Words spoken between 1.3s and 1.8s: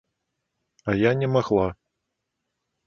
магла.